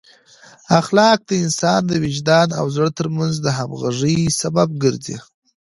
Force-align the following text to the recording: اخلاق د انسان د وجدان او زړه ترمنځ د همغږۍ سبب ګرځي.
اخلاق 0.79 1.19
د 1.29 1.31
انسان 1.43 1.81
د 1.87 1.91
وجدان 2.03 2.47
او 2.59 2.65
زړه 2.75 2.89
ترمنځ 2.99 3.33
د 3.41 3.47
همغږۍ 3.57 4.19
سبب 4.41 4.69
ګرځي. 4.83 5.17